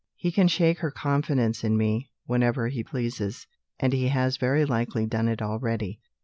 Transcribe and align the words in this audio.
He 0.15 0.31
can 0.31 0.47
shake 0.47 0.79
her 0.79 0.89
confidence 0.89 1.63
in 1.63 1.77
me, 1.77 2.09
whenever 2.25 2.69
he 2.69 2.83
pleases; 2.83 3.45
and 3.79 3.93
he 3.93 4.07
has 4.07 4.37
very 4.37 4.65
likely 4.65 5.05
done 5.05 5.27
it 5.27 5.43
already." 5.43 5.99